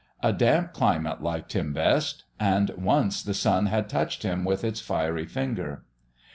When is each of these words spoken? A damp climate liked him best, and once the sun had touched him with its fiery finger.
A 0.23 0.33
damp 0.33 0.73
climate 0.73 1.21
liked 1.21 1.53
him 1.53 1.73
best, 1.73 2.23
and 2.39 2.71
once 2.71 3.21
the 3.21 3.35
sun 3.35 3.67
had 3.67 3.87
touched 3.87 4.23
him 4.23 4.43
with 4.43 4.63
its 4.63 4.79
fiery 4.79 5.27
finger. 5.27 5.85